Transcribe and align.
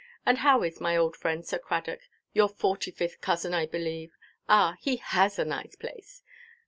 And 0.25 0.39
how 0.39 0.63
is 0.63 0.81
my 0.81 0.97
old 0.97 1.15
friend, 1.15 1.45
Sir 1.45 1.59
Cradock, 1.59 1.99
your 2.33 2.49
forty–fifth 2.49 3.21
cousin, 3.21 3.53
I 3.53 3.67
believe? 3.67 4.17
Ah, 4.49 4.77
he 4.81 4.95
has 4.95 5.37
a 5.37 5.45
nice 5.45 5.75
place. 5.75 6.23